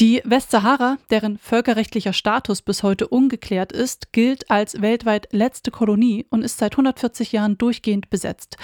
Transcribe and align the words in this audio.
Die 0.00 0.20
Westsahara, 0.24 0.98
deren 1.10 1.38
völkerrechtlicher 1.38 2.12
Status 2.12 2.62
bis 2.62 2.82
heute 2.82 3.06
ungeklärt 3.06 3.70
ist, 3.70 4.12
gilt 4.12 4.50
als 4.50 4.82
weltweit 4.82 5.28
letzte 5.30 5.70
Kolonie 5.70 6.26
und 6.30 6.42
ist 6.42 6.58
seit 6.58 6.72
140 6.72 7.30
Jahren 7.30 7.58
durchgehend 7.58 8.10
besetzt. 8.10 8.56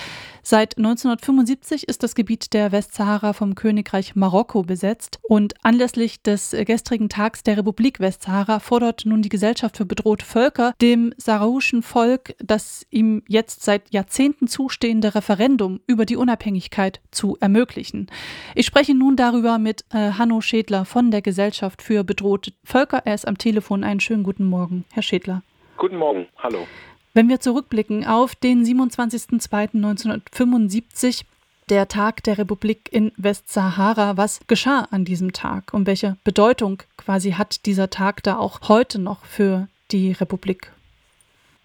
Seit 0.42 0.76
1975 0.76 1.86
ist 1.86 2.02
das 2.02 2.16
Gebiet 2.16 2.52
der 2.52 2.72
Westsahara 2.72 3.32
vom 3.32 3.54
Königreich 3.54 4.16
Marokko 4.16 4.64
besetzt 4.64 5.20
und 5.22 5.54
anlässlich 5.64 6.20
des 6.20 6.50
gestrigen 6.66 7.08
Tags 7.08 7.44
der 7.44 7.58
Republik 7.58 8.00
Westsahara 8.00 8.58
fordert 8.58 9.06
nun 9.06 9.22
die 9.22 9.28
Gesellschaft 9.28 9.76
für 9.76 9.84
bedrohte 9.84 10.24
Völker 10.24 10.74
dem 10.80 11.14
saharauischen 11.16 11.82
Volk 11.82 12.34
das 12.42 12.84
ihm 12.90 13.22
jetzt 13.28 13.62
seit 13.62 13.92
Jahrzehnten 13.92 14.48
zustehende 14.48 15.14
Referendum 15.14 15.78
über 15.86 16.06
die 16.06 16.16
Unabhängigkeit 16.16 17.00
zu 17.12 17.36
ermöglichen. 17.38 18.08
Ich 18.56 18.66
spreche 18.66 18.96
nun 18.96 19.14
darüber 19.14 19.58
mit 19.58 19.84
äh, 19.90 20.12
Hanno 20.12 20.40
Schädler 20.40 20.84
von 20.84 21.12
der 21.12 21.19
der 21.20 21.32
Gesellschaft 21.32 21.82
für 21.82 22.02
bedrohte 22.02 22.54
Völker. 22.64 23.02
Er 23.04 23.14
ist 23.14 23.28
am 23.28 23.36
Telefon. 23.36 23.84
Einen 23.84 24.00
schönen 24.00 24.22
guten 24.22 24.46
Morgen, 24.46 24.86
Herr 24.90 25.02
Schädler. 25.02 25.42
Guten 25.76 25.96
Morgen, 25.96 26.28
hallo. 26.38 26.66
Wenn 27.12 27.28
wir 27.28 27.40
zurückblicken 27.40 28.06
auf 28.06 28.34
den 28.34 28.64
27.02.1975, 28.64 31.24
der 31.68 31.88
Tag 31.88 32.22
der 32.22 32.38
Republik 32.38 32.88
in 32.90 33.12
Westsahara, 33.16 34.16
was 34.16 34.40
geschah 34.46 34.88
an 34.90 35.04
diesem 35.04 35.34
Tag 35.34 35.74
und 35.74 35.86
welche 35.86 36.16
Bedeutung 36.24 36.82
quasi 36.96 37.32
hat 37.32 37.66
dieser 37.66 37.90
Tag 37.90 38.22
da 38.22 38.38
auch 38.38 38.60
heute 38.68 38.98
noch 38.98 39.26
für 39.26 39.68
die 39.90 40.12
Republik? 40.12 40.72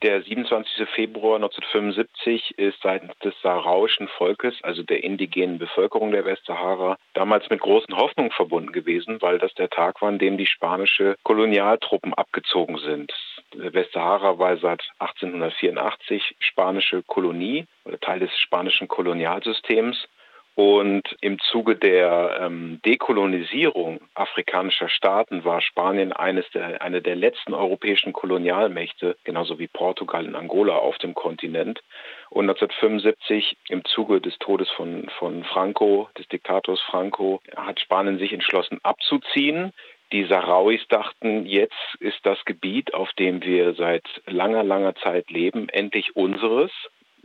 Der 0.02 0.22
27. 0.22 0.88
Februar 0.90 1.36
1975 1.36 2.58
ist 2.58 2.82
seitens 2.84 3.18
des 3.20 3.34
saharauischen 3.42 4.10
Volkes, 4.10 4.54
also 4.62 4.84
der 4.84 5.04
indigenen 5.04 5.58
Bevölkerung 5.58 6.12
der 6.12 6.26
Westsahara, 6.26 6.98
damals 7.14 7.50
mit 7.50 7.62
großen 7.62 7.96
Hoffnungen 7.96 8.32
verbunden 8.32 8.74
gewesen, 8.74 9.22
weil 9.22 9.40
das 9.40 9.54
der 9.54 9.70
Tag 9.70 10.02
war, 10.02 10.10
an 10.10 10.20
dem 10.20 10.38
die 10.38 10.48
spanische 10.48 11.16
Kolonialtruppen 11.24 12.14
abgezogen 12.14 12.78
sind. 12.78 13.14
Westsahara 13.54 14.38
war 14.38 14.58
seit 14.58 14.84
1884 15.00 16.36
spanische 16.40 17.02
Kolonie 17.04 17.66
oder 17.86 18.00
Teil 18.00 18.20
des 18.20 18.38
spanischen 18.38 18.90
Kolonialsystems 18.90 20.08
und 20.56 21.04
im 21.20 21.38
Zuge 21.40 21.76
der 21.76 22.38
ähm, 22.40 22.80
Dekolonisierung 22.86 24.00
afrikanischer 24.14 24.88
Staaten 24.88 25.44
war 25.44 25.62
Spanien 25.62 26.14
eines 26.14 26.50
der, 26.52 26.82
eine 26.82 27.02
der 27.02 27.18
letzten 27.18 27.54
europäischen 27.54 28.14
Kolonialmächte, 28.14 29.18
genauso 29.26 29.60
wie 29.60 29.68
Portugal 29.68 30.26
und 30.26 30.36
Angola 30.36 30.78
auf 30.78 30.98
dem 31.00 31.14
Kontinent. 31.14 31.84
Und 32.30 32.50
1975 32.50 33.58
im 33.68 33.84
Zuge 33.84 34.22
des 34.22 34.38
Todes 34.40 34.70
von, 34.72 35.10
von 35.20 35.44
Franco, 35.44 36.10
des 36.18 36.28
Diktators 36.30 36.80
Franco, 36.82 37.42
hat 37.58 37.82
Spanien 37.82 38.18
sich 38.18 38.32
entschlossen 38.32 38.80
abzuziehen. 38.82 39.74
Die 40.14 40.24
Sahrauis 40.24 40.88
dachten, 40.88 41.46
jetzt 41.46 41.96
ist 42.00 42.20
das 42.24 42.44
Gebiet, 42.46 42.94
auf 42.94 43.12
dem 43.14 43.44
wir 43.44 43.74
seit 43.74 44.06
langer, 44.26 44.64
langer 44.64 44.96
Zeit 44.96 45.30
leben, 45.30 45.68
endlich 45.68 46.16
unseres. 46.16 46.72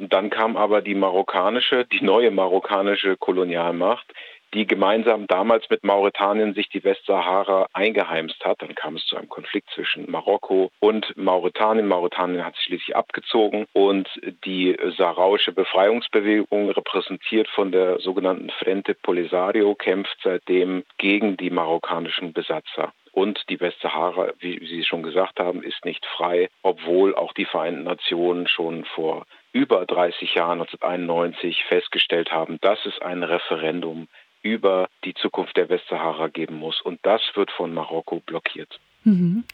Dann 0.01 0.31
kam 0.31 0.57
aber 0.57 0.81
die 0.81 0.95
marokkanische, 0.95 1.85
die 1.85 2.03
neue 2.03 2.31
marokkanische 2.31 3.19
Kolonialmacht, 3.19 4.07
die 4.55 4.67
gemeinsam 4.67 5.27
damals 5.27 5.69
mit 5.69 5.85
Mauretanien 5.85 6.55
sich 6.55 6.71
die 6.71 6.83
Westsahara 6.83 7.67
eingeheimst 7.75 8.43
hat. 8.43 8.63
Dann 8.63 8.75
kam 8.75 8.97
es 8.97 9.05
zu 9.05 9.19
einem 9.19 9.29
Konflikt 9.29 9.69
zwischen 9.75 10.11
Marokko 10.11 10.71
und 10.81 11.15
Mauretanien. 11.19 11.87
Mauretanien 11.87 12.45
hat 12.45 12.55
sich 12.55 12.65
schließlich 12.65 12.97
abgezogen 12.97 13.67
und 13.75 14.09
die 14.47 14.75
sahrauische 14.97 15.53
Befreiungsbewegung, 15.53 16.71
repräsentiert 16.71 17.49
von 17.49 17.71
der 17.71 18.01
sogenannten 18.01 18.49
Frente 18.49 18.95
Polisario, 18.95 19.75
kämpft 19.75 20.17
seitdem 20.23 20.83
gegen 20.97 21.37
die 21.37 21.51
marokkanischen 21.51 22.33
Besatzer. 22.33 22.95
Und 23.13 23.45
die 23.51 23.61
Westsahara, 23.61 24.33
wie 24.39 24.65
Sie 24.67 24.85
schon 24.85 25.03
gesagt 25.03 25.41
haben, 25.41 25.63
ist 25.63 25.85
nicht 25.85 26.07
frei, 26.07 26.49
obwohl 26.63 27.15
auch 27.15 27.35
die 27.35 27.45
Vereinten 27.45 27.83
Nationen 27.83 28.47
schon 28.47 28.87
vor 28.87 29.27
über 29.53 29.85
30 29.87 30.35
Jahren, 30.35 30.61
1991, 30.61 31.65
festgestellt 31.65 32.31
haben, 32.31 32.59
dass 32.61 32.85
es 32.87 33.01
ein 33.01 33.23
Referendum 33.23 34.09
über 34.43 34.89
die 35.05 35.15
Zukunft 35.15 35.57
der 35.57 35.69
Westsahara 35.69 36.29
geben 36.29 36.57
muss. 36.57 36.81
Und 36.81 37.01
das 37.03 37.21
wird 37.35 37.51
von 37.51 37.75
Marokko 37.75 38.21
blockiert. 38.21 38.81
Mhm. 39.05 39.45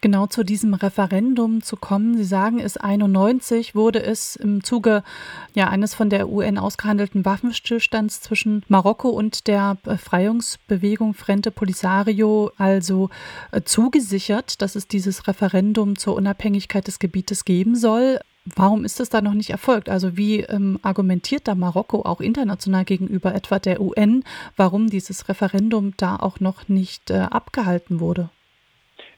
Genau 0.00 0.26
zu 0.26 0.44
diesem 0.44 0.74
Referendum 0.74 1.62
zu 1.62 1.76
kommen. 1.76 2.16
Sie 2.16 2.24
sagen, 2.24 2.58
es 2.58 2.76
91 2.76 3.74
wurde 3.74 4.02
es 4.02 4.36
im 4.36 4.62
Zuge 4.64 5.02
ja, 5.54 5.68
eines 5.68 5.94
von 5.94 6.10
der 6.10 6.28
UN 6.28 6.58
ausgehandelten 6.58 7.24
Waffenstillstands 7.24 8.20
zwischen 8.20 8.64
Marokko 8.68 9.10
und 9.10 9.46
der 9.46 9.76
Befreiungsbewegung 9.84 11.14
Frente 11.14 11.50
Polisario 11.50 12.50
also 12.58 13.10
äh, 13.52 13.62
zugesichert, 13.62 14.62
dass 14.62 14.74
es 14.74 14.88
dieses 14.88 15.28
Referendum 15.28 15.96
zur 15.96 16.14
Unabhängigkeit 16.16 16.86
des 16.86 16.98
Gebietes 16.98 17.44
geben 17.44 17.76
soll. 17.76 18.18
Warum 18.56 18.84
ist 18.84 19.00
das 19.00 19.08
da 19.08 19.20
noch 19.20 19.34
nicht 19.34 19.50
erfolgt? 19.50 19.88
Also 19.88 20.16
wie 20.16 20.40
ähm, 20.40 20.78
argumentiert 20.82 21.48
da 21.48 21.54
Marokko 21.54 22.02
auch 22.02 22.20
international 22.20 22.84
gegenüber 22.84 23.34
etwa 23.34 23.58
der 23.58 23.80
UN, 23.80 24.24
warum 24.56 24.88
dieses 24.88 25.28
Referendum 25.28 25.94
da 25.96 26.16
auch 26.16 26.40
noch 26.40 26.68
nicht 26.68 27.10
äh, 27.10 27.26
abgehalten 27.30 28.00
wurde? 28.00 28.30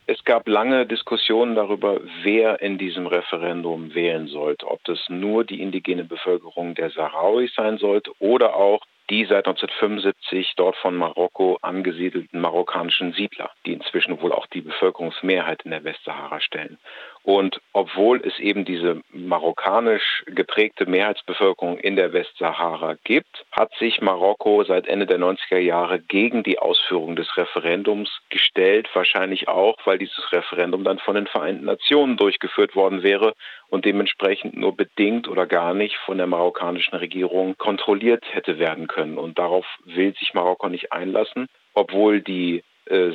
Es 0.07 0.23
gab 0.25 0.47
lange 0.47 0.85
Diskussionen 0.85 1.55
darüber, 1.55 2.01
wer 2.23 2.61
in 2.61 2.77
diesem 2.77 3.07
Referendum 3.07 3.93
wählen 3.93 4.27
sollte. 4.27 4.67
Ob 4.67 4.83
das 4.83 4.99
nur 5.09 5.45
die 5.45 5.61
indigene 5.61 6.03
Bevölkerung 6.03 6.75
der 6.75 6.89
Sahrawis 6.89 7.53
sein 7.55 7.77
sollte 7.77 8.11
oder 8.19 8.55
auch 8.55 8.81
die 9.11 9.25
seit 9.25 9.45
1975 9.45 10.53
dort 10.55 10.77
von 10.77 10.95
Marokko 10.95 11.57
angesiedelten 11.61 12.39
marokkanischen 12.39 13.11
Siedler, 13.11 13.51
die 13.65 13.73
inzwischen 13.73 14.21
wohl 14.21 14.31
auch 14.31 14.47
die 14.47 14.61
Bevölkerungsmehrheit 14.61 15.63
in 15.63 15.71
der 15.71 15.83
Westsahara 15.83 16.39
stellen. 16.39 16.77
Und 17.23 17.61
obwohl 17.73 18.19
es 18.25 18.39
eben 18.39 18.65
diese 18.65 19.01
marokkanisch 19.11 20.23
geprägte 20.25 20.87
Mehrheitsbevölkerung 20.87 21.77
in 21.77 21.95
der 21.95 22.13
Westsahara 22.13 22.95
gibt, 23.03 23.45
hat 23.51 23.71
sich 23.75 24.01
Marokko 24.01 24.63
seit 24.63 24.87
Ende 24.87 25.05
der 25.05 25.19
90er 25.19 25.59
Jahre 25.59 25.99
gegen 25.99 26.41
die 26.41 26.57
Ausführung 26.57 27.15
des 27.15 27.37
Referendums 27.37 28.09
gestellt, 28.29 28.89
wahrscheinlich 28.93 29.47
auch, 29.47 29.77
weil 29.85 29.99
dieses 29.99 30.31
Referendum 30.31 30.83
dann 30.83 30.97
von 30.97 31.13
den 31.13 31.27
Vereinten 31.27 31.65
Nationen 31.65 32.17
durchgeführt 32.17 32.75
worden 32.75 33.03
wäre 33.03 33.33
und 33.69 33.85
dementsprechend 33.85 34.57
nur 34.57 34.75
bedingt 34.75 35.27
oder 35.27 35.45
gar 35.45 35.75
nicht 35.75 35.95
von 35.97 36.17
der 36.17 36.27
marokkanischen 36.27 36.97
Regierung 36.97 37.55
kontrolliert 37.57 38.23
hätte 38.31 38.57
werden 38.57 38.87
können. 38.87 39.19
Und 39.19 39.37
darauf 39.37 39.65
will 39.85 40.15
sich 40.15 40.33
Marokko 40.33 40.69
nicht 40.69 40.91
einlassen, 40.91 41.47
obwohl 41.75 42.21
die 42.21 42.63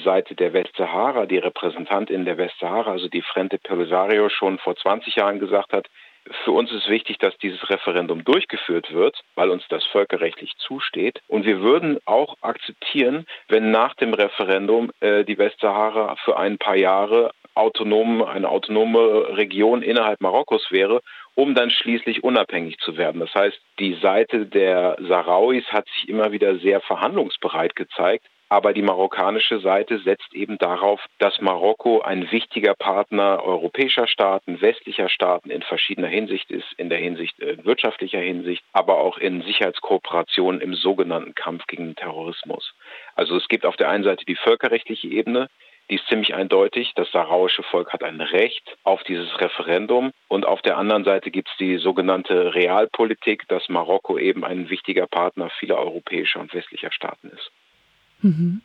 Seite 0.02 0.34
der 0.34 0.52
Westsahara, 0.52 1.26
die 1.26 1.38
Repräsentantin 1.38 2.24
der 2.24 2.38
Westsahara, 2.38 2.92
also 2.92 3.08
die 3.08 3.22
Frente 3.22 3.58
Polisario, 3.58 4.28
schon 4.28 4.58
vor 4.58 4.76
20 4.76 5.16
Jahren 5.16 5.38
gesagt 5.38 5.72
hat, 5.72 5.86
für 6.44 6.50
uns 6.50 6.72
ist 6.72 6.88
wichtig, 6.88 7.18
dass 7.18 7.36
dieses 7.38 7.68
Referendum 7.70 8.24
durchgeführt 8.24 8.92
wird, 8.92 9.20
weil 9.34 9.50
uns 9.50 9.64
das 9.68 9.84
völkerrechtlich 9.86 10.52
zusteht. 10.58 11.20
Und 11.28 11.46
wir 11.46 11.60
würden 11.60 11.98
auch 12.04 12.36
akzeptieren, 12.40 13.26
wenn 13.48 13.70
nach 13.70 13.94
dem 13.94 14.12
Referendum 14.12 14.90
äh, 15.00 15.24
die 15.24 15.38
Westsahara 15.38 16.16
für 16.24 16.36
ein 16.36 16.58
paar 16.58 16.76
Jahre 16.76 17.30
autonom, 17.54 18.22
eine 18.22 18.48
autonome 18.48 19.36
Region 19.36 19.82
innerhalb 19.82 20.20
Marokkos 20.20 20.70
wäre, 20.70 21.00
um 21.34 21.54
dann 21.54 21.70
schließlich 21.70 22.22
unabhängig 22.22 22.78
zu 22.78 22.96
werden. 22.96 23.20
Das 23.20 23.34
heißt, 23.34 23.58
die 23.78 23.94
Seite 23.94 24.46
der 24.46 24.96
Sahrauis 25.00 25.64
hat 25.68 25.86
sich 25.88 26.08
immer 26.08 26.32
wieder 26.32 26.58
sehr 26.58 26.80
verhandlungsbereit 26.80 27.74
gezeigt. 27.76 28.26
Aber 28.48 28.72
die 28.72 28.82
marokkanische 28.82 29.58
Seite 29.58 29.98
setzt 29.98 30.32
eben 30.32 30.56
darauf, 30.58 31.04
dass 31.18 31.40
Marokko 31.40 32.00
ein 32.02 32.30
wichtiger 32.30 32.74
Partner 32.74 33.42
europäischer 33.42 34.06
Staaten, 34.06 34.60
westlicher 34.60 35.08
Staaten 35.08 35.50
in 35.50 35.62
verschiedener 35.62 36.06
Hinsicht 36.06 36.50
ist, 36.52 36.72
in 36.76 36.88
der 36.88 36.98
Hinsicht 36.98 37.38
in 37.40 37.60
äh, 37.60 37.64
wirtschaftlicher 37.64 38.20
Hinsicht, 38.20 38.62
aber 38.72 38.98
auch 38.98 39.18
in 39.18 39.42
Sicherheitskooperation 39.42 40.60
im 40.60 40.74
sogenannten 40.74 41.34
Kampf 41.34 41.66
gegen 41.66 41.86
den 41.86 41.96
Terrorismus. 41.96 42.72
Also 43.16 43.36
es 43.36 43.48
gibt 43.48 43.66
auf 43.66 43.76
der 43.76 43.88
einen 43.88 44.04
Seite 44.04 44.24
die 44.24 44.36
völkerrechtliche 44.36 45.08
Ebene, 45.08 45.48
die 45.90 45.96
ist 45.96 46.06
ziemlich 46.08 46.34
eindeutig. 46.34 46.92
Das 46.94 47.10
sahrauische 47.12 47.62
Volk 47.62 47.92
hat 47.92 48.02
ein 48.02 48.20
Recht 48.20 48.76
auf 48.82 49.02
dieses 49.04 49.40
Referendum. 49.40 50.12
Und 50.28 50.44
auf 50.44 50.62
der 50.62 50.78
anderen 50.78 51.04
Seite 51.04 51.30
gibt 51.30 51.48
es 51.48 51.56
die 51.58 51.78
sogenannte 51.78 52.54
Realpolitik, 52.54 53.46
dass 53.48 53.68
Marokko 53.68 54.18
eben 54.18 54.44
ein 54.44 54.68
wichtiger 54.68 55.06
Partner 55.06 55.50
vieler 55.60 55.78
europäischer 55.78 56.40
und 56.40 56.52
westlicher 56.54 56.90
Staaten 56.90 57.28
ist. 57.28 57.52
Mhm. 58.22 58.62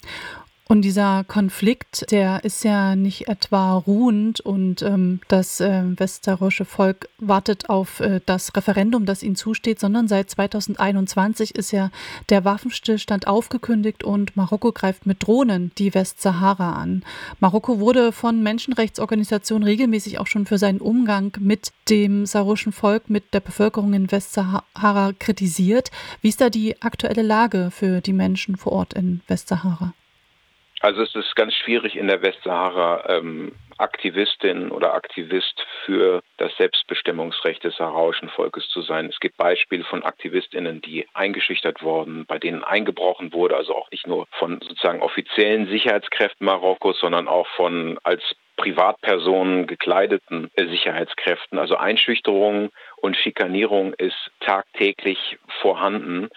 Und 0.68 0.84
dieser 0.84 1.26
Konflikt, 1.26 2.10
der 2.12 2.46
ist 2.46 2.64
ja 2.64 2.96
nicht 2.96 3.28
etwa 3.28 3.76
ruhend 3.76 4.40
und 4.40 4.82
ähm, 4.82 5.20
das 5.28 5.60
äh, 5.60 5.84
westerische 5.98 6.64
Volk 6.64 7.10
wartet 7.18 7.70
auf 7.70 8.00
äh, 8.00 8.22
das 8.26 8.56
Referendum, 8.56 9.06
das 9.06 9.22
ihnen 9.22 9.36
zusteht, 9.36 9.82
sondern 9.82 10.08
seit 10.08 10.30
2021 10.30 11.56
ist 11.56 11.72
ja 11.72 11.92
der 12.30 12.46
Waffenstillstand 12.46 13.28
aufgekündigt 13.28 14.06
und 14.06 14.38
Marokko 14.38 14.72
greift 14.72 15.06
mit 15.06 15.28
Drohnen 15.28 15.74
die 15.78 15.94
Westsahara 15.94 16.74
an. 16.74 17.04
Marokko 17.42 17.80
wurde 17.80 18.14
von 18.14 18.42
Menschenrechtsorganisationen 18.42 19.68
regelmäßig 19.68 20.20
auch 20.20 20.28
schon 20.28 20.46
für 20.46 20.58
seinen 20.58 20.80
Umgang 20.80 21.36
mit 21.38 21.74
dem 21.90 22.26
saharischen 22.26 22.72
Volk, 22.72 23.10
mit 23.10 23.34
der 23.34 23.42
Bevölkerung 23.42 23.94
in 23.94 24.10
Westsahara 24.10 25.12
kritisiert. 25.20 25.92
Wie 26.22 26.30
ist 26.30 26.40
da 26.40 26.50
die 26.50 26.82
aktuelle 26.82 27.24
Lage 27.24 27.72
für 27.72 28.00
die 28.00 28.14
Menschen 28.14 28.56
vor 28.56 28.72
Ort 28.72 28.94
in 28.94 29.20
Westsahara? 29.28 29.94
Also 30.82 31.04
es 31.04 31.14
ist 31.14 31.36
ganz 31.36 31.54
schwierig 31.54 31.96
in 31.96 32.08
der 32.08 32.24
Westsahara 32.24 33.06
ähm, 33.08 33.52
Aktivistin 33.78 34.72
oder 34.72 34.96
Aktivist 34.96 35.64
für 35.86 36.22
das 36.38 36.56
Selbstbestimmungsrecht 36.58 37.64
des 37.64 37.76
saharauischen 37.76 38.30
Volkes 38.30 38.68
zu 38.70 38.82
sein. 38.82 39.06
Es 39.06 39.20
gibt 39.20 39.38
Beispiele 39.38 39.84
von 39.84 40.02
Aktivistinnen, 40.02 40.82
die 40.82 41.08
eingeschüchtert 41.14 41.84
wurden, 41.84 42.26
bei 42.26 42.40
denen 42.40 42.64
eingebrochen 42.64 43.32
wurde, 43.32 43.58
also 43.58 43.76
auch 43.76 43.92
nicht 43.92 44.08
nur 44.08 44.26
von 44.32 44.60
sozusagen 44.60 45.04
offiziellen 45.04 45.68
Sicherheitskräften 45.68 46.46
Marokkos, 46.46 47.00
sondern 47.00 47.28
auch 47.28 47.48
von 47.56 48.00
als 48.04 48.24
Privatpersonen 48.58 49.68
gekleideten 49.68 50.50
Sicherheitskräften. 50.56 51.60
Also 51.60 51.78
Einschüchterung 51.78 52.70
und 52.98 53.18
Schikanierung 53.18 53.94
ist 53.94 54.32
tagtäglich 54.40 55.38
vorhanden. 55.62 56.30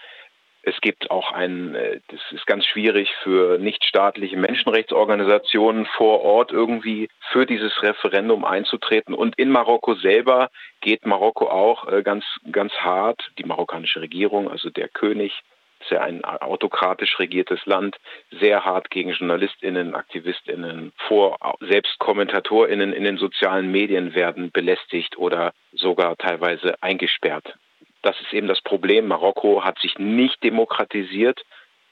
Es 0.67 0.81
gibt 0.81 1.11
auch 1.11 1.33
ein, 1.33 1.75
äh, 1.75 2.01
das 2.09 2.21
ist 2.31 2.47
ganz 2.47 2.65
schwierig 2.65 3.13
für 3.23 3.59
nichtstaatliche 3.59 4.37
Menschenrechtsorganisationen 4.37 5.87
vor 5.87 6.23
Ort 6.23 6.53
irgendwie 6.53 7.09
für 7.33 7.45
dieses 7.45 7.83
Referendum 7.83 8.45
einzutreten. 8.45 9.15
Und 9.15 9.39
in 9.39 9.51
Marokko 9.51 9.95
selber 9.95 10.49
geht 10.81 11.05
Marokko 11.05 11.49
auch 11.49 11.89
äh, 11.89 12.03
ganz, 12.03 12.25
ganz 12.51 12.73
hart, 12.75 13.31
die 13.39 13.45
marokkanische 13.45 14.01
Regierung, 14.01 14.51
also 14.51 14.71
der 14.71 14.89
König, 14.89 15.43
ist 15.81 15.91
ja 15.91 16.01
ein 16.01 16.25
autokratisch 16.25 17.19
regiertes 17.19 17.67
Land, 17.67 17.97
sehr 18.41 18.65
hart 18.65 18.91
gegen 18.91 19.11
JournalistInnen, 19.11 19.95
AktivistInnen 19.95 20.93
vor. 21.09 21.37
Selbst 21.61 21.99
KommentatorInnen 21.99 22.95
in 22.95 23.05
den 23.05 23.19
sozialen 23.19 23.71
Medien 23.71 24.15
werden 24.15 24.51
belästigt 24.51 25.19
oder 25.19 25.53
sogar 25.73 26.17
teilweise 26.17 26.83
eingesperrt. 26.83 27.55
Das 28.05 28.21
ist 28.21 28.35
eben 28.35 28.49
das 28.49 28.61
Problem. 28.61 29.09
Marokko 29.09 29.65
hat 29.65 29.79
sich 29.79 29.99
nicht 29.99 30.43
demokratisiert 30.45 31.43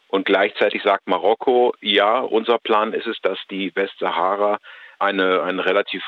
und 0.08 0.26
gleichzeitig 0.26 0.82
sagt 0.82 1.08
Marokko, 1.08 1.72
ja, 1.80 2.20
unser 2.20 2.58
Plan 2.58 2.92
ist 2.92 3.06
es, 3.06 3.18
dass 3.22 3.38
die 3.50 3.74
Westsahara 3.74 4.58
eine, 4.98 5.42
ein 5.42 5.58
relativ 5.58 6.04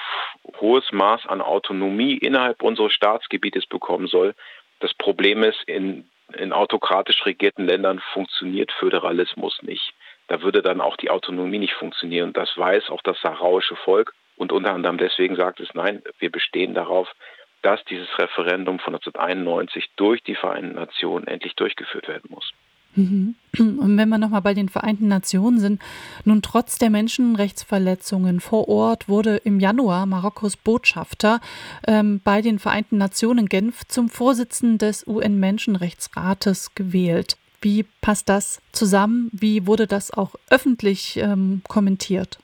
hohes 0.61 0.85
Maß 0.93 1.27
an 1.27 1.41
Autonomie 1.41 2.19
innerhalb 2.19 2.63
unseres 2.63 2.93
Staatsgebietes 2.93 3.65
bekommen 3.65 4.07
soll. 4.07 4.35
Das 4.81 4.93
Problem 4.93 5.43
ist, 5.43 5.63
in, 5.67 6.07
in 6.37 6.53
autokratisch 6.53 7.25
regierten 7.25 7.65
Ländern 7.65 7.99
funktioniert 8.13 8.73
Föderalismus 8.73 9.63
nicht. 9.63 9.95
Da 10.29 10.43
würde 10.43 10.61
dann 10.61 10.83
auch 10.83 10.99
die 10.99 11.09
Autonomie 11.09 11.59
nicht 11.59 11.73
funktionieren. 11.73 12.35
Das 12.35 12.51
weiß 12.59 12.91
auch 12.91 13.01
das 13.01 13.19
saharauische 13.23 13.77
Volk. 13.77 14.13
Und 14.37 14.53
unter 14.53 14.75
anderem 14.75 14.99
deswegen 14.99 15.37
sagt 15.37 15.61
es, 15.61 15.73
nein, 15.73 16.03
wir 16.19 16.31
bestehen 16.31 16.75
darauf, 16.75 17.11
dass 17.65 17.83
dieses 17.85 18.09
Referendum 18.19 18.79
von 18.79 18.95
1991 18.95 19.91
durch 19.97 20.23
die 20.23 20.35
Vereinten 20.35 20.75
Nationen 20.75 21.27
endlich 21.27 21.55
durchgeführt 21.55 22.09
werden 22.09 22.29
muss. 22.29 22.53
Mhm. 22.95 23.35
Und 23.59 23.97
wenn 23.97 24.09
wir 24.09 24.19
nochmal 24.19 24.43
bei 24.43 24.55
den 24.55 24.69
Vereinten 24.69 25.09
Nationen 25.09 25.59
sind, 25.59 25.81
nun 26.25 26.43
trotz 26.43 26.79
der 26.79 26.91
Menschenrechtsverletzungen 26.91 28.41
vor 28.41 28.69
Ort 28.69 29.09
wurde 29.09 29.37
im 29.37 29.59
Januar 29.59 30.07
Marokkos 30.07 30.57
Botschafter 30.57 31.41
ähm, 31.87 32.21
bei 32.23 32.43
den 32.43 32.59
Vereinten 32.59 32.99
Nationen 32.99 33.47
Genf 33.47 33.85
zum 33.89 34.09
Vorsitzenden 34.11 34.79
des 34.79 35.07
UN-Menschenrechtsrates 35.07 36.75
gewählt. 36.75 37.37
Wie 37.63 37.85
passt 38.03 38.29
das 38.29 38.61
zusammen? 38.73 39.31
Wie 39.33 39.67
wurde 39.67 39.87
das 39.87 40.11
auch 40.11 40.35
öffentlich 40.51 41.17
ähm, 41.17 41.63
kommentiert? 41.67 42.39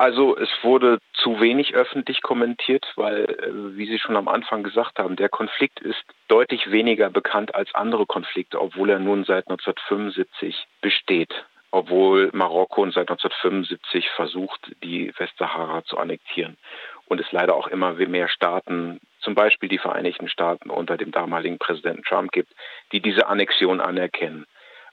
Also 0.00 0.34
es 0.34 0.48
wurde 0.62 0.98
zu 1.12 1.42
wenig 1.42 1.74
öffentlich 1.74 2.22
kommentiert, 2.22 2.90
weil, 2.96 3.24
äh, 3.24 3.76
wie 3.76 3.84
Sie 3.84 3.98
schon 3.98 4.16
am 4.16 4.28
Anfang 4.28 4.62
gesagt 4.62 4.98
haben, 4.98 5.14
der 5.14 5.28
Konflikt 5.28 5.78
ist 5.80 6.02
deutlich 6.26 6.70
weniger 6.70 7.10
bekannt 7.10 7.54
als 7.54 7.74
andere 7.74 8.06
Konflikte, 8.06 8.62
obwohl 8.62 8.88
er 8.88 8.98
nun 8.98 9.24
seit 9.24 9.46
1975 9.50 10.66
besteht. 10.80 11.44
Obwohl 11.70 12.30
Marokko 12.32 12.90
seit 12.90 13.10
1975 13.10 14.08
versucht, 14.16 14.74
die 14.82 15.12
Westsahara 15.18 15.84
zu 15.84 15.98
annektieren. 15.98 16.56
Und 17.04 17.20
es 17.20 17.30
leider 17.30 17.54
auch 17.54 17.66
immer 17.66 17.92
mehr 17.92 18.28
Staaten, 18.28 19.00
zum 19.20 19.34
Beispiel 19.34 19.68
die 19.68 19.76
Vereinigten 19.76 20.30
Staaten 20.30 20.70
unter 20.70 20.96
dem 20.96 21.10
damaligen 21.10 21.58
Präsidenten 21.58 22.04
Trump 22.04 22.32
gibt, 22.32 22.54
die 22.92 23.00
diese 23.00 23.26
Annexion 23.26 23.82
anerkennen. 23.82 24.46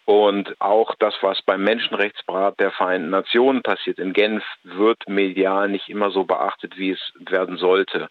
Und 0.08 0.56
auch 0.62 0.96
das, 1.00 1.14
was 1.20 1.42
beim 1.42 1.66
Menschenrechtsrat 1.66 2.62
der 2.62 2.72
Vereinten 2.72 3.10
Nationen 3.10 3.62
passiert 3.62 4.00
in 4.00 4.14
Genf, 4.14 4.42
wird 4.64 5.10
medial 5.10 5.68
nicht 5.68 5.90
immer 5.90 6.12
so 6.12 6.24
beachtet, 6.24 6.78
wie 6.78 6.92
es 6.92 7.14
werden 7.20 7.58
sollte. 7.58 8.08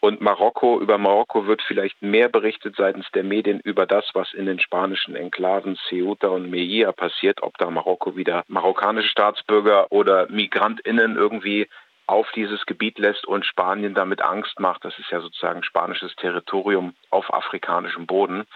Und 0.00 0.20
Marokko, 0.20 0.80
über 0.80 0.98
Marokko 0.98 1.46
wird 1.46 1.62
vielleicht 1.62 2.02
mehr 2.02 2.28
berichtet 2.28 2.74
seitens 2.76 3.06
der 3.14 3.22
Medien 3.22 3.60
über 3.60 3.86
das, 3.86 4.04
was 4.12 4.34
in 4.34 4.46
den 4.46 4.58
spanischen 4.58 5.14
Enklaven 5.14 5.78
Ceuta 5.88 6.26
und 6.26 6.50
Melilla 6.50 6.90
passiert, 6.90 7.40
ob 7.44 7.56
da 7.58 7.70
Marokko 7.70 8.16
wieder 8.16 8.42
marokkanische 8.48 9.08
Staatsbürger 9.08 9.86
oder 9.90 10.28
MigrantInnen 10.28 11.14
irgendwie 11.14 11.68
auf 12.08 12.26
dieses 12.34 12.66
Gebiet 12.66 12.98
lässt 12.98 13.24
und 13.24 13.46
Spanien 13.46 13.94
damit 13.94 14.20
Angst 14.20 14.58
macht. 14.58 14.84
Das 14.84 14.98
ist 14.98 15.12
ja 15.12 15.20
sozusagen 15.20 15.62
spanisches 15.62 16.16
Territorium 16.16 16.94
auf 17.10 17.32
afrikanischem 17.32 18.06
Boden. 18.06 18.46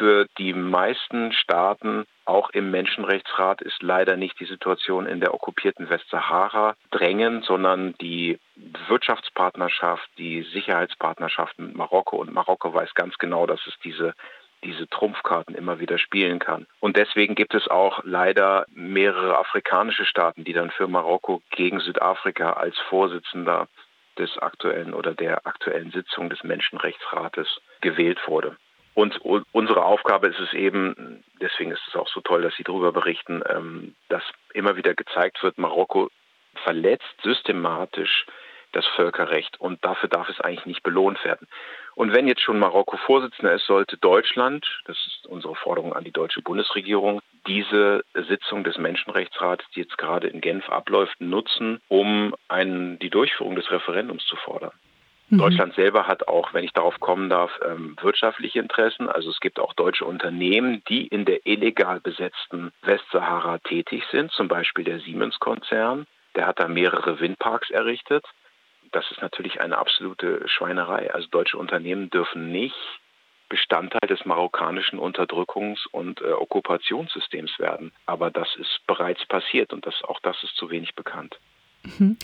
Für 0.00 0.24
die 0.38 0.54
meisten 0.54 1.30
Staaten 1.32 2.06
auch 2.24 2.48
im 2.54 2.70
Menschenrechtsrat 2.70 3.60
ist 3.60 3.82
leider 3.82 4.16
nicht 4.16 4.40
die 4.40 4.46
Situation 4.46 5.04
in 5.04 5.20
der 5.20 5.34
okkupierten 5.34 5.90
Westsahara 5.90 6.74
drängend, 6.90 7.44
sondern 7.44 7.92
die 8.00 8.38
Wirtschaftspartnerschaft, 8.88 10.08
die 10.16 10.40
Sicherheitspartnerschaft 10.54 11.58
mit 11.58 11.76
Marokko. 11.76 12.16
Und 12.16 12.32
Marokko 12.32 12.72
weiß 12.72 12.94
ganz 12.94 13.18
genau, 13.18 13.44
dass 13.44 13.60
es 13.66 13.74
diese 13.84 14.14
diese 14.64 14.88
Trumpfkarten 14.88 15.54
immer 15.54 15.80
wieder 15.80 15.98
spielen 15.98 16.38
kann. 16.38 16.66
Und 16.80 16.96
deswegen 16.96 17.34
gibt 17.34 17.52
es 17.54 17.68
auch 17.68 18.00
leider 18.02 18.64
mehrere 18.72 19.36
afrikanische 19.36 20.06
Staaten, 20.06 20.44
die 20.44 20.54
dann 20.54 20.70
für 20.70 20.86
Marokko 20.86 21.42
gegen 21.50 21.80
Südafrika 21.80 22.54
als 22.54 22.78
Vorsitzender 22.88 23.68
des 24.18 24.38
aktuellen 24.38 24.94
oder 24.94 25.12
der 25.12 25.46
aktuellen 25.46 25.90
Sitzung 25.90 26.30
des 26.30 26.42
Menschenrechtsrates 26.42 27.60
gewählt 27.82 28.20
wurde. 28.26 28.56
Und 28.94 29.18
unsere 29.52 29.84
Aufgabe 29.84 30.28
ist 30.28 30.40
es 30.40 30.52
eben, 30.52 31.22
deswegen 31.40 31.70
ist 31.70 31.82
es 31.88 31.94
auch 31.94 32.08
so 32.08 32.20
toll, 32.20 32.42
dass 32.42 32.54
Sie 32.56 32.64
darüber 32.64 32.92
berichten, 32.92 33.42
ähm, 33.48 33.94
dass 34.08 34.22
immer 34.52 34.76
wieder 34.76 34.94
gezeigt 34.94 35.42
wird, 35.42 35.58
Marokko 35.58 36.10
verletzt 36.64 37.14
systematisch 37.22 38.26
das 38.72 38.86
Völkerrecht 38.86 39.60
und 39.60 39.84
dafür 39.84 40.08
darf 40.08 40.28
es 40.28 40.40
eigentlich 40.40 40.66
nicht 40.66 40.82
belohnt 40.82 41.24
werden. 41.24 41.48
Und 41.94 42.12
wenn 42.12 42.28
jetzt 42.28 42.42
schon 42.42 42.58
Marokko 42.58 42.96
Vorsitzender 42.98 43.52
ist, 43.52 43.66
sollte 43.66 43.96
Deutschland, 43.96 44.66
das 44.84 44.96
ist 45.06 45.26
unsere 45.26 45.56
Forderung 45.56 45.92
an 45.92 46.04
die 46.04 46.12
deutsche 46.12 46.40
Bundesregierung, 46.40 47.20
diese 47.46 48.04
Sitzung 48.14 48.64
des 48.64 48.78
Menschenrechtsrats, 48.78 49.64
die 49.74 49.80
jetzt 49.80 49.98
gerade 49.98 50.28
in 50.28 50.40
Genf 50.40 50.68
abläuft, 50.68 51.20
nutzen, 51.20 51.80
um 51.88 52.34
einen, 52.48 52.98
die 53.00 53.10
Durchführung 53.10 53.56
des 53.56 53.70
Referendums 53.70 54.24
zu 54.26 54.36
fordern. 54.36 54.72
Mhm. 55.30 55.38
Deutschland 55.38 55.74
selber 55.74 56.06
hat 56.06 56.28
auch, 56.28 56.52
wenn 56.52 56.64
ich 56.64 56.72
darauf 56.72 56.98
kommen 56.98 57.30
darf, 57.30 57.52
ähm, 57.64 57.96
wirtschaftliche 58.02 58.58
Interessen. 58.58 59.08
Also 59.08 59.30
es 59.30 59.40
gibt 59.40 59.60
auch 59.60 59.72
deutsche 59.74 60.04
Unternehmen, 60.04 60.82
die 60.88 61.06
in 61.06 61.24
der 61.24 61.46
illegal 61.46 62.00
besetzten 62.00 62.72
Westsahara 62.82 63.58
tätig 63.58 64.04
sind, 64.10 64.32
zum 64.32 64.48
Beispiel 64.48 64.84
der 64.84 64.98
Siemens-Konzern. 65.00 66.06
Der 66.34 66.46
hat 66.46 66.60
da 66.60 66.68
mehrere 66.68 67.20
Windparks 67.20 67.70
errichtet. 67.70 68.24
Das 68.92 69.08
ist 69.12 69.22
natürlich 69.22 69.60
eine 69.60 69.78
absolute 69.78 70.48
Schweinerei. 70.48 71.14
Also 71.14 71.28
deutsche 71.28 71.58
Unternehmen 71.58 72.10
dürfen 72.10 72.50
nicht 72.50 72.76
Bestandteil 73.48 74.08
des 74.08 74.24
marokkanischen 74.24 74.98
Unterdrückungs- 74.98 75.86
und 75.90 76.20
äh, 76.22 76.32
Okkupationssystems 76.32 77.58
werden. 77.58 77.92
Aber 78.06 78.30
das 78.30 78.48
ist 78.56 78.80
bereits 78.86 79.24
passiert 79.26 79.72
und 79.72 79.86
das, 79.86 79.94
auch 80.04 80.20
das 80.20 80.42
ist 80.42 80.56
zu 80.56 80.70
wenig 80.70 80.94
bekannt. 80.94 81.36
Mhm. 81.82 82.16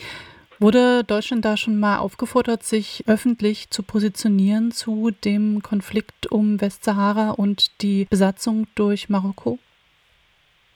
Wurde 0.59 1.05
Deutschland 1.05 1.45
da 1.45 1.57
schon 1.57 1.79
mal 1.79 1.99
aufgefordert, 1.99 2.63
sich 2.63 3.05
öffentlich 3.07 3.71
zu 3.71 3.83
positionieren 3.83 4.71
zu 4.71 5.11
dem 5.25 5.63
Konflikt 5.63 6.31
um 6.33 6.61
Westsahara 6.61 7.33
und 7.33 7.83
die 7.83 8.07
Besatzung 8.09 8.67
durch 8.75 9.11
Marokko? 9.11 9.59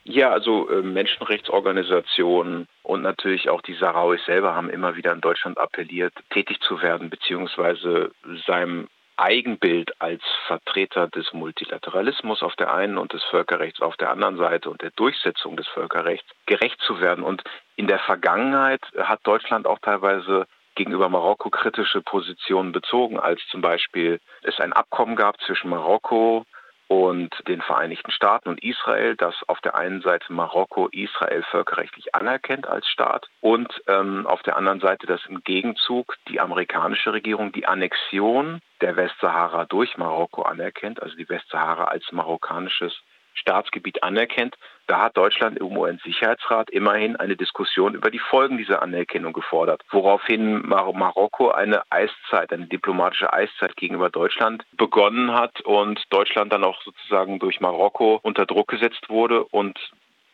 Ja, 0.04 0.30
also 0.30 0.68
äh, 0.68 0.82
Menschenrechtsorganisationen 0.82 2.66
und 2.82 3.02
natürlich 3.02 3.48
auch 3.48 3.62
die 3.62 3.74
Sahrawis 3.74 4.24
selber 4.26 4.54
haben 4.54 4.68
immer 4.68 4.96
wieder 4.96 5.12
in 5.12 5.20
Deutschland 5.20 5.56
appelliert, 5.56 6.12
tätig 6.30 6.58
zu 6.60 6.82
werden, 6.82 7.10
beziehungsweise 7.10 8.10
seinem 8.46 8.88
Eigenbild 9.20 10.00
als 10.00 10.22
Vertreter 10.46 11.06
des 11.08 11.32
Multilateralismus 11.34 12.42
auf 12.42 12.56
der 12.56 12.72
einen 12.72 12.96
und 12.96 13.12
des 13.12 13.22
Völkerrechts 13.24 13.82
auf 13.82 13.96
der 13.98 14.10
anderen 14.10 14.38
Seite 14.38 14.70
und 14.70 14.80
der 14.80 14.92
Durchsetzung 14.92 15.56
des 15.58 15.68
Völkerrechts 15.68 16.28
gerecht 16.46 16.80
zu 16.80 17.00
werden. 17.00 17.22
Und 17.22 17.44
in 17.76 17.86
der 17.86 17.98
Vergangenheit 17.98 18.80
hat 18.96 19.20
Deutschland 19.24 19.66
auch 19.66 19.78
teilweise 19.80 20.46
gegenüber 20.74 21.10
Marokko 21.10 21.50
kritische 21.50 22.00
Positionen 22.00 22.72
bezogen, 22.72 23.20
als 23.20 23.40
zum 23.50 23.60
Beispiel 23.60 24.20
es 24.42 24.58
ein 24.58 24.72
Abkommen 24.72 25.16
gab 25.16 25.38
zwischen 25.42 25.68
Marokko 25.68 26.46
und 26.88 27.30
den 27.46 27.60
Vereinigten 27.60 28.10
Staaten 28.10 28.48
und 28.48 28.64
Israel, 28.64 29.16
das 29.16 29.34
auf 29.48 29.60
der 29.60 29.74
einen 29.74 30.00
Seite 30.00 30.32
Marokko 30.32 30.88
Israel 30.88 31.42
völkerrechtlich 31.42 32.14
anerkennt 32.14 32.66
als 32.66 32.88
Staat 32.88 33.28
und 33.40 33.82
ähm, 33.86 34.26
auf 34.26 34.42
der 34.42 34.56
anderen 34.56 34.80
Seite, 34.80 35.06
dass 35.06 35.24
im 35.26 35.44
Gegenzug 35.44 36.16
die 36.28 36.40
amerikanische 36.40 37.12
Regierung 37.12 37.52
die 37.52 37.66
Annexion 37.66 38.60
der 38.80 38.96
Westsahara 38.96 39.64
durch 39.66 39.96
Marokko 39.96 40.42
anerkennt, 40.42 41.02
also 41.02 41.16
die 41.16 41.28
Westsahara 41.28 41.84
als 41.84 42.10
marokkanisches 42.12 42.94
Staatsgebiet 43.34 44.02
anerkennt, 44.02 44.56
da 44.86 45.02
hat 45.02 45.16
Deutschland 45.16 45.56
im 45.58 45.76
UN-Sicherheitsrat 45.76 46.68
immerhin 46.70 47.16
eine 47.16 47.36
Diskussion 47.36 47.94
über 47.94 48.10
die 48.10 48.18
Folgen 48.18 48.58
dieser 48.58 48.82
Anerkennung 48.82 49.32
gefordert, 49.32 49.82
woraufhin 49.90 50.66
Mar 50.66 50.92
Marokko 50.92 51.50
eine 51.50 51.82
Eiszeit, 51.90 52.52
eine 52.52 52.66
diplomatische 52.66 53.32
Eiszeit 53.32 53.76
gegenüber 53.76 54.10
Deutschland 54.10 54.64
begonnen 54.72 55.32
hat 55.32 55.60
und 55.60 56.02
Deutschland 56.10 56.52
dann 56.52 56.64
auch 56.64 56.82
sozusagen 56.82 57.38
durch 57.38 57.60
Marokko 57.60 58.18
unter 58.22 58.46
Druck 58.46 58.68
gesetzt 58.68 59.08
wurde. 59.08 59.44
Und 59.44 59.78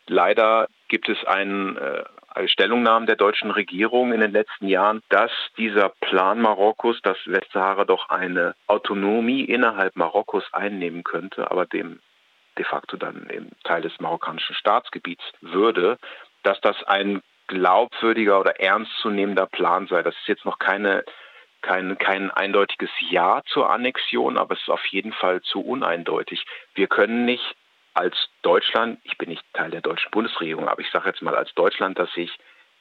leider 0.07 0.67
gibt 0.87 1.07
es 1.07 1.23
einen 1.25 1.77
äh, 1.77 2.03
Stellungnahmen 2.45 3.07
der 3.07 3.15
deutschen 3.15 3.51
Regierung 3.51 4.13
in 4.13 4.19
den 4.19 4.31
letzten 4.31 4.67
Jahren, 4.67 5.01
dass 5.09 5.31
dieser 5.57 5.89
Plan 5.89 6.39
Marokkos, 6.41 7.01
dass 7.01 7.17
Westsahara 7.25 7.85
doch 7.85 8.09
eine 8.09 8.55
Autonomie 8.67 9.43
innerhalb 9.43 9.95
Marokkos 9.95 10.43
einnehmen 10.53 11.03
könnte, 11.03 11.49
aber 11.49 11.65
dem 11.65 11.99
de 12.57 12.65
facto 12.65 12.97
dann 12.97 13.29
eben 13.29 13.51
Teil 13.63 13.81
des 13.81 13.99
marokkanischen 13.99 14.55
Staatsgebiets 14.55 15.23
würde, 15.41 15.97
dass 16.43 16.59
das 16.61 16.83
ein 16.83 17.21
glaubwürdiger 17.47 18.39
oder 18.39 18.59
ernstzunehmender 18.59 19.47
Plan 19.47 19.87
sei. 19.87 20.03
Das 20.03 20.15
ist 20.15 20.27
jetzt 20.27 20.45
noch 20.45 20.59
keine, 20.59 21.03
kein, 21.61 21.97
kein 21.97 22.29
eindeutiges 22.31 22.89
Ja 23.09 23.41
zur 23.47 23.69
Annexion, 23.69 24.37
aber 24.37 24.55
es 24.55 24.61
ist 24.61 24.69
auf 24.69 24.85
jeden 24.87 25.13
Fall 25.13 25.41
zu 25.41 25.61
uneindeutig. 25.61 26.45
Wir 26.73 26.87
können 26.87 27.25
nicht 27.25 27.55
als 27.97 28.15
Deutschland, 28.43 28.99
ich 29.03 29.17
bin 29.17 29.29
nicht 29.29 29.43
Teil 29.53 29.71
der 29.71 29.81
deutschen 29.81 30.11
Bundesregierung, 30.11 30.67
aber 30.67 30.81
ich 30.81 30.91
sage 30.91 31.09
jetzt 31.09 31.21
mal 31.21 31.35
als 31.35 31.53
Deutschland, 31.55 31.97
dass 31.97 32.11
sich 32.13 32.31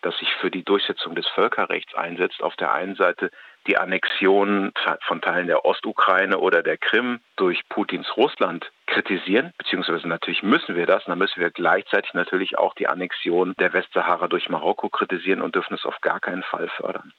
dass 0.03 0.17
sich 0.19 0.33
für 0.41 0.51
die 0.51 0.63
Durchsetzung 0.63 1.15
des 1.15 1.27
Völkerrechts 1.29 1.95
einsetzt, 1.95 2.43
auf 2.43 2.55
der 2.57 2.73
einen 2.73 2.95
Seite 2.95 3.31
die 3.67 3.77
Annexion 3.77 4.73
von 5.01 5.21
Teilen 5.21 5.49
der 5.49 5.65
Ostukraine 5.65 6.39
oder 6.39 6.63
der 6.63 6.79
Krim 6.79 7.21
durch 7.35 7.61
Putins 7.69 8.17
Russland 8.17 8.71
kritisieren, 8.87 9.53
beziehungsweise 9.59 10.07
natürlich 10.07 10.45
müssen 10.45 10.77
wir 10.77 10.87
das, 10.87 11.05
dann 11.07 11.19
müssen 11.19 11.41
wir 11.41 11.51
gleichzeitig 11.51 12.15
natürlich 12.15 12.57
auch 12.57 12.75
die 12.75 12.87
Annexion 12.87 13.55
der 13.59 13.73
Westsahara 13.73 14.29
durch 14.29 14.49
Marokko 14.49 14.89
kritisieren 14.89 15.43
und 15.43 15.57
dürfen 15.57 15.75
es 15.75 15.85
auf 15.85 16.01
gar 16.03 16.21
keinen 16.21 16.45
Fall 16.45 16.69
fördern. 16.69 17.13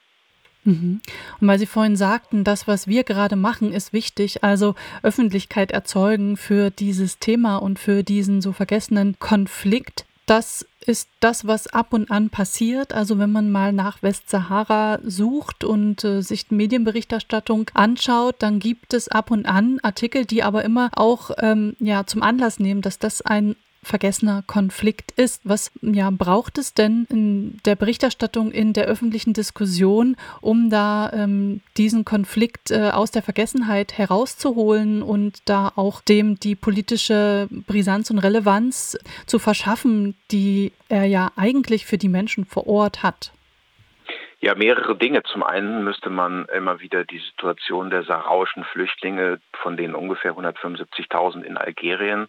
Mhm. 0.64 1.02
Und 1.40 1.48
weil 1.48 1.60
Sie 1.60 1.66
vorhin 1.66 1.96
sagten, 1.96 2.44
das, 2.44 2.68
was 2.68 2.88
wir 2.88 3.04
gerade 3.04 3.36
machen, 3.36 3.72
ist 3.72 3.94
wichtig, 3.94 4.44
also 4.44 4.76
Öffentlichkeit 5.04 5.72
erzeugen 5.72 6.38
für 6.38 6.72
dieses 6.72 7.20
Thema 7.20 7.58
und 7.58 7.80
für 7.80 8.04
diesen 8.04 8.42
so 8.42 8.52
vergessenen 8.52 9.20
Konflikt. 9.20 10.06
Das 10.26 10.66
ist 10.86 11.10
das, 11.20 11.48
was 11.48 11.68
ab 11.68 11.94
und 11.94 12.12
an 12.12 12.30
passiert. 12.30 12.94
Also 12.94 13.18
wenn 13.20 13.32
man 13.32 13.52
mal 13.52 13.74
nach 13.74 14.02
Westsahara 14.02 15.00
sucht 15.04 15.64
und 15.64 16.04
äh, 16.04 16.22
sich 16.22 16.50
Medienberichterstattung 16.50 17.70
anschaut, 17.74 18.36
dann 18.40 18.60
gibt 18.60 18.94
es 18.94 19.08
ab 19.08 19.32
und 19.32 19.46
an 19.46 19.80
Artikel, 19.84 20.26
die 20.26 20.44
aber 20.44 20.64
immer 20.64 20.90
auch 20.96 21.32
ähm, 21.40 21.76
ja, 21.80 22.06
zum 22.06 22.24
Anlass 22.24 22.60
nehmen, 22.60 22.82
dass 22.82 23.00
das 23.00 23.22
ein 23.22 23.56
vergessener 23.88 24.44
Konflikt 24.46 25.12
ist. 25.12 25.42
Was 25.44 25.72
ja, 25.82 26.10
braucht 26.12 26.58
es 26.58 26.74
denn 26.74 27.08
in 27.10 27.60
der 27.66 27.76
Berichterstattung, 27.76 28.52
in 28.52 28.74
der 28.74 28.86
öffentlichen 28.86 29.34
Diskussion, 29.34 30.16
um 30.42 30.70
da 30.70 31.12
ähm, 31.14 31.62
diesen 31.78 32.06
Konflikt 32.06 32.72
äh, 32.72 32.92
aus 32.92 33.12
der 33.12 33.24
Vergessenheit 33.24 33.98
herauszuholen 33.98 35.02
und 35.02 35.42
da 35.46 35.72
auch 35.76 36.02
dem 36.02 36.40
die 36.40 36.56
politische 36.56 37.48
Brisanz 37.50 38.12
und 38.12 38.20
Relevanz 38.20 38.98
zu 39.26 39.40
verschaffen, 39.40 40.16
die 40.32 40.72
er 40.90 41.06
ja 41.06 41.32
eigentlich 41.36 41.86
für 41.86 41.98
die 41.98 42.10
Menschen 42.10 42.46
vor 42.46 42.68
Ort 42.68 43.04
hat? 43.04 43.32
Ja, 44.40 44.54
mehrere 44.54 44.96
Dinge. 44.96 45.24
Zum 45.24 45.42
einen 45.42 45.84
müsste 45.84 46.12
man 46.12 46.46
immer 46.46 46.80
wieder 46.80 47.06
die 47.06 47.18
Situation 47.18 47.90
der 47.90 48.04
sahrauischen 48.04 48.64
Flüchtlinge, 48.66 49.40
von 49.64 49.78
denen 49.78 49.96
ungefähr 49.96 50.34
175.000 50.34 51.42
in 51.42 51.58
Algerien 51.58 52.28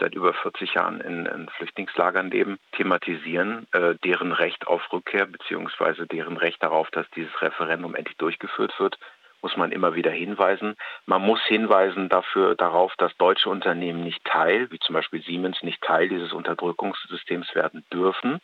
seit 0.00 0.14
über 0.14 0.34
40 0.34 0.74
Jahren 0.74 1.00
in, 1.00 1.26
in 1.26 1.48
Flüchtlingslagern 1.50 2.30
leben, 2.30 2.58
thematisieren, 2.72 3.66
äh, 3.72 3.94
deren 4.04 4.32
Recht 4.32 4.66
auf 4.66 4.92
Rückkehr 4.92 5.26
bzw. 5.26 6.06
deren 6.06 6.36
Recht 6.36 6.62
darauf, 6.62 6.90
dass 6.90 7.08
dieses 7.10 7.40
Referendum 7.40 7.94
endlich 7.94 8.16
durchgeführt 8.16 8.72
wird, 8.80 8.98
muss 9.42 9.56
man 9.56 9.72
immer 9.72 9.94
wieder 9.94 10.10
hinweisen. 10.10 10.76
Man 11.06 11.22
muss 11.22 11.40
hinweisen 11.46 12.08
dafür 12.08 12.54
darauf, 12.54 12.94
dass 12.96 13.16
deutsche 13.16 13.48
Unternehmen 13.48 14.02
nicht 14.02 14.24
Teil, 14.24 14.70
wie 14.70 14.78
zum 14.78 14.94
Beispiel 14.94 15.22
Siemens, 15.22 15.62
nicht 15.62 15.82
Teil 15.82 16.08
dieses 16.08 16.32
Unterdrückungssystems 16.32 17.54
werden 17.54 17.84
dürfen. 17.92 18.40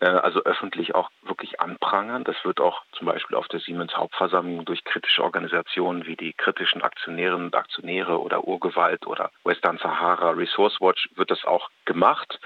Äh, 0.00 0.06
also 0.06 0.40
öffentlich 0.44 0.94
auch 0.94 1.10
wirklich 1.22 1.60
anprangern. 1.60 2.24
Das 2.24 2.36
wird 2.44 2.60
auch 2.60 2.82
zum 2.92 3.06
Beispiel 3.06 3.36
auf 3.36 3.48
der 3.48 3.60
Siemens 3.60 3.96
Hauptversammlung 3.96 4.64
durch 4.64 4.84
kritische 4.84 5.24
Organisationen 5.24 6.06
wie 6.06 6.16
die 6.16 6.32
kritischen 6.32 6.82
Aktionärinnen 6.82 7.46
und 7.46 7.56
Aktionäre 7.56 8.20
oder 8.20 8.46
Urgewalt 8.46 9.06
oder 9.06 9.30
Western 9.44 9.78
Sahara 9.78 10.30
Resource 10.30 10.80
Watch 10.80 11.08
wird 11.16 11.30
das 11.30 11.44
auch 11.44 11.68
gemacht. 11.84 12.38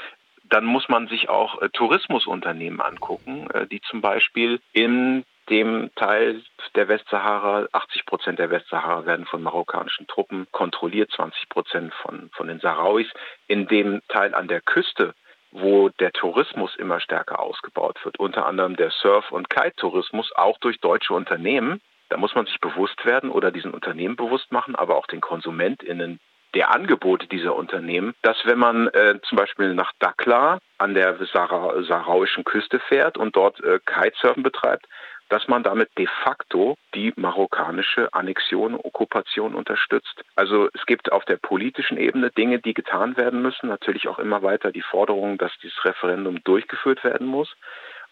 Dann 0.45 0.65
muss 0.65 0.89
man 0.89 1.09
sich 1.09 1.29
auch 1.29 1.61
äh, 1.61 1.69
Tourismusunternehmen 1.71 2.81
angucken, 2.81 3.49
äh, 3.51 3.67
die 3.67 3.81
zum 3.83 4.01
Beispiel 4.01 4.61
in 4.73 5.25
dem 5.51 5.91
Teil 5.97 6.43
der 6.75 6.89
Westsahara, 6.89 7.67
80 7.73 8.07
Prozent 8.07 8.39
der 8.39 8.51
Westsahara 8.51 9.05
werden 9.05 9.27
von 9.27 9.43
marokkanischen 9.43 10.07
Truppen 10.07 10.47
kontrolliert, 10.53 11.11
20 11.11 11.49
Prozent 11.49 11.93
von, 11.95 12.31
von 12.33 12.47
den 12.47 12.61
Sahrawis. 12.61 13.09
In 13.49 13.67
dem 13.67 14.01
Teil 14.09 14.35
an 14.35 14.47
der 14.49 14.61
Küste 14.61 15.15
wo 15.53 15.91
der 15.91 16.13
Tourismus 16.13 16.75
immer 16.77 17.01
stärker 17.01 17.41
ausgebaut 17.41 17.99
wird, 18.05 18.19
unter 18.19 18.47
anderem 18.47 18.77
der 18.77 18.91
Surf- 18.91 19.31
und 19.31 19.51
Kite-Tourismus, 19.51 20.33
auch 20.35 20.59
durch 20.59 20.81
deutsche 20.81 21.15
Unternehmen. 21.15 21.81
Da 22.09 22.17
muss 22.17 22.35
man 22.35 22.47
sich 22.47 22.59
bewusst 22.61 23.05
werden 23.05 23.31
oder 23.31 23.51
diesen 23.51 23.73
Unternehmen 23.73 24.17
bewusst 24.17 24.51
machen, 24.51 24.75
aber 24.75 24.97
auch 24.97 25.07
den 25.07 25.21
KonsumentInnen 25.21 26.19
der 26.55 26.71
Angebote 26.71 27.27
dieser 27.27 27.55
Unternehmen, 27.55 28.15
dass 28.23 28.37
wenn 28.45 28.59
man 28.59 28.89
äh, 28.89 29.19
zum 29.23 29.37
Beispiel 29.37 29.75
nach 29.75 29.93
Dakla 29.99 30.59
an 30.79 30.95
der 30.95 31.17
Sahra 31.33 31.83
sahrauischen 31.83 32.45
Küste 32.45 32.79
fährt 32.81 33.17
und 33.17 33.37
dort 33.37 33.63
äh, 33.65 33.79
Kitesurfen 33.85 34.43
betreibt, 34.43 34.87
dass 35.33 35.49
man 35.49 35.63
damit 35.63 35.89
de 35.97 36.07
facto 36.23 36.77
die 36.95 37.15
marokkanische 37.17 38.13
Annexion, 38.13 38.75
Okkupation 38.75 39.55
unterstützt. 39.55 40.23
Also 40.37 40.69
es 40.75 40.85
gibt 40.85 41.11
auf 41.11 41.25
der 41.25 41.39
politischen 41.39 41.97
Ebene 41.97 42.31
Dinge, 42.31 42.59
die 42.59 42.75
getan 42.75 43.17
werden 43.17 43.41
müssen. 43.41 43.67
Natürlich 43.67 44.09
auch 44.09 44.19
immer 44.19 44.43
weiter 44.43 44.73
die 44.73 44.83
Forderung, 44.83 45.39
dass 45.39 45.51
dieses 45.63 45.83
Referendum 45.87 46.45
durchgeführt 46.45 47.03
werden 47.03 47.27
muss. 47.27 47.51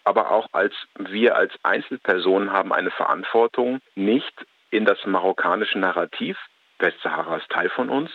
Aber 0.03 0.31
auch 0.31 0.47
als 0.53 0.73
wir 0.99 1.37
als 1.37 1.53
Einzelpersonen 1.63 2.55
haben 2.55 2.73
eine 2.73 2.91
Verantwortung, 2.91 3.81
nicht 3.95 4.33
in 4.71 4.87
das 4.87 5.05
marokkanische 5.05 5.79
Narrativ, 5.79 6.39
Westsahara 6.79 7.37
ist 7.37 7.51
Teil 7.51 7.69
von 7.69 7.91
uns, 7.91 8.11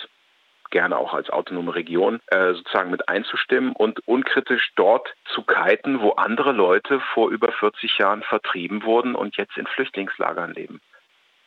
gerne 0.76 0.98
auch 0.98 1.14
als 1.14 1.30
autonome 1.30 1.74
Region 1.74 2.20
äh, 2.28 2.52
sozusagen 2.52 2.92
mit 2.92 3.08
einzustimmen 3.08 3.72
und 3.72 4.06
unkritisch 4.06 4.74
dort 4.76 5.08
zu 5.34 5.42
kiten, 5.44 6.02
wo 6.02 6.12
andere 6.12 6.52
Leute 6.52 7.00
vor 7.14 7.30
über 7.30 7.54
40 7.54 7.98
Jahren 7.98 8.24
vertrieben 8.24 8.84
wurden 8.84 9.16
und 9.16 9.38
jetzt 9.38 9.58
in 9.58 9.68
Flüchtlingslagern 9.68 10.54
leben. 10.54 10.82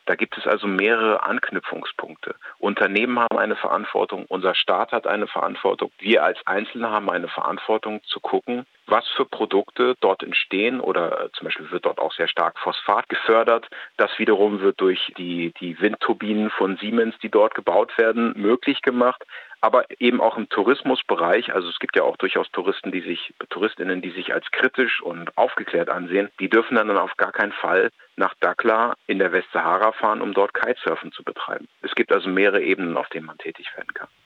Da 0.09 0.15
gibt 0.15 0.35
es 0.39 0.47
also 0.47 0.65
mehrere 0.65 1.21
Anknüpfungspunkte. 1.21 2.33
Unternehmen 2.57 3.19
haben 3.19 3.37
eine 3.37 3.55
Verantwortung, 3.55 4.25
unser 4.27 4.55
Staat 4.55 4.91
hat 4.91 5.05
eine 5.05 5.27
Verantwortung, 5.27 5.91
wir 5.99 6.23
als 6.23 6.39
Einzelne 6.47 6.89
haben 6.89 7.11
eine 7.11 7.27
Verantwortung 7.27 8.01
zu 8.05 8.19
gucken, 8.19 8.65
was 8.87 9.07
für 9.09 9.25
Produkte 9.25 9.93
dort 9.99 10.23
entstehen 10.23 10.79
oder 10.79 11.25
äh, 11.25 11.31
zum 11.33 11.45
Beispiel 11.45 11.69
wird 11.69 11.85
dort 11.85 11.99
auch 11.99 12.11
sehr 12.13 12.27
stark 12.27 12.57
Phosphat 12.57 13.07
gefördert. 13.07 13.67
Das 13.97 14.09
wiederum 14.17 14.61
wird 14.61 14.81
durch 14.81 15.13
die, 15.15 15.53
die 15.59 15.79
Windturbinen 15.79 16.49
von 16.49 16.77
Siemens, 16.77 17.13
die 17.21 17.29
dort 17.29 17.53
gebaut 17.53 17.95
werden, 17.99 18.33
möglich 18.35 18.81
gemacht 18.81 19.23
aber 19.61 19.85
eben 19.99 20.21
auch 20.21 20.37
im 20.37 20.49
Tourismusbereich. 20.49 21.53
Also 21.53 21.69
es 21.69 21.79
gibt 21.79 21.95
ja 21.95 22.03
auch 22.03 22.17
durchaus 22.17 22.49
Touristen, 22.51 22.91
die 22.91 23.01
sich, 23.01 23.33
Touristinnen, 23.49 24.01
die 24.01 24.11
sich 24.11 24.33
als 24.33 24.49
kritisch 24.51 25.01
und 25.01 25.37
aufgeklärt 25.37 25.89
ansehen. 25.89 26.29
Die 26.39 26.49
dürfen 26.49 26.75
dann 26.75 26.89
auf 26.97 27.15
gar 27.17 27.31
keinen 27.31 27.53
Fall 27.53 27.89
nach 28.15 28.33
Dakla 28.39 28.95
in 29.07 29.19
der 29.19 29.31
Westsahara 29.31 29.93
fahren, 29.93 30.21
um 30.21 30.33
dort 30.33 30.53
Kitesurfen 30.53 31.11
zu 31.11 31.23
betreiben. 31.23 31.67
Es 31.81 31.95
gibt 31.95 32.11
also 32.11 32.29
mehrere 32.29 32.61
Ebenen, 32.61 32.97
auf 32.97 33.09
denen 33.09 33.25
man 33.25 33.37
tätig 33.37 33.71
werden 33.75 33.93
kann. 33.93 34.09